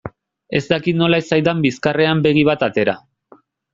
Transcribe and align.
Ez 0.59 0.61
dakit 0.69 0.97
nola 1.01 1.19
ez 1.23 1.27
zaidan 1.37 1.61
bizkarrean 1.67 2.25
begi 2.29 2.45
bat 2.49 2.67
atera. 2.69 2.97